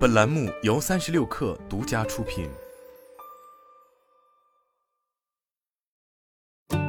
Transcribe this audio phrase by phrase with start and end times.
[0.00, 2.48] 本栏目由三十六氪独家出品。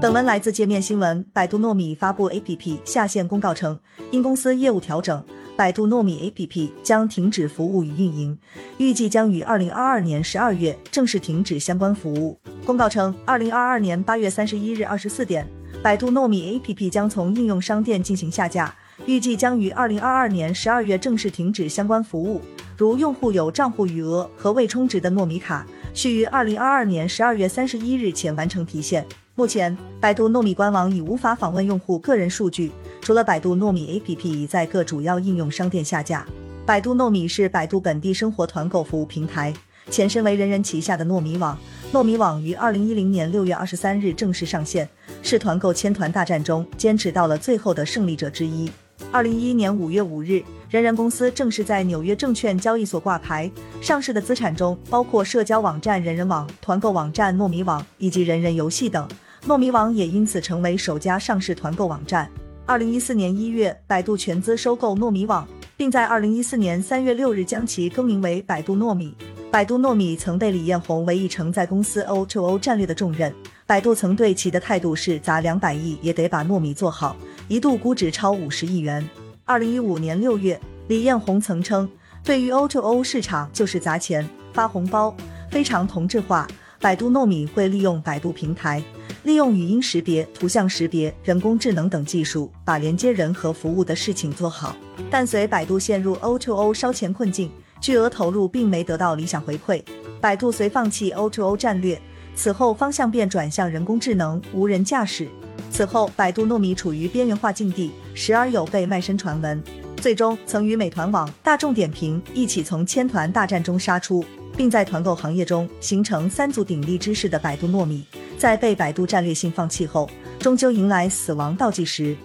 [0.00, 1.22] 本文来自界面新闻。
[1.30, 3.78] 百度糯米发布 APP 下线公告称，
[4.10, 5.22] 因公司业务调整，
[5.54, 8.38] 百度糯米 APP 将停止服务与运营，
[8.78, 12.40] 预计将于二零二二年十二月正式停止相关服务。
[12.64, 15.46] 公告称，二零二二年八月三十一日二十四点，
[15.82, 22.40] 百度糯米 APP 将从应用商店进行下架，预计将于二零二二年十二月正式停止相关服务。
[22.76, 29.06] 如用户有账户余额和未充值的糯米卡，需于二零二二年十二月三十一日前完成提现。
[29.36, 32.72] 目前，百度糯米官网已无法访问用户个人数据。
[33.00, 36.26] 除了百度糯米 APP 已在各主要应用商店下架。
[36.66, 39.52] 百度糯米是百度本地生活团购服务平台，
[39.90, 41.56] 前身为人人旗下的糯米网。
[41.92, 44.88] 糯米网于二零一零年六月二十三日正式上线，
[45.22, 48.68] 是团购千团大战中坚持到了最后的胜利者之一。
[49.10, 53.50] 二零一一年五月五日，人人公司正式在纽约证券交易所挂牌。
[53.80, 59.08] 上市的资产中包括社交网站人人网、团购网站糯米网以及人人游戏等。
[59.46, 62.30] 糯米网也因此成为首家上市团购网站。
[62.66, 65.46] 二零一四年一月，百度全资收购糯米网，
[65.76, 69.14] 并在二零一四年三月六日将其更名为百度糯米。
[69.50, 73.32] 百度糯米曾被李彦宏委以承载公司 O2O 战略的重任，
[73.66, 77.14] 百度曾对其的态度是砸两百亿也得把糯米做好，
[77.46, 79.06] 一度估值超五十亿元。
[79.44, 81.86] 二零一五年六月，李彦宏曾称，
[82.24, 85.14] 对于 O2O O 市场就是砸钱发红包，
[85.50, 86.48] 非常同质化。
[86.80, 88.82] 百度糯米会利用百度平台。
[89.24, 94.74] 利用语音识别、图像识别、人工智能等技术，把连接人和服务的事情做好。
[95.10, 97.50] 但随百度陷入 O2O O 烧钱困境，
[97.80, 99.82] 巨额投入并没得到理想回馈，
[100.20, 102.00] 百度随放弃 O2O 战略。
[102.34, 105.28] 此后方向便转向人工智能、无人驾驶。
[105.70, 109.62] 此后，百度糯米处于边缘化境地，时而有被卖身传闻。
[109.96, 114.24] 最终曾与美团网、大众点评一起从千团大战中杀出，
[114.56, 118.04] 并在团购行业中形成三足鼎立之势的百度糯米。
[118.36, 122.16] 在被百度战略性放弃后，终究迎来死亡倒计时。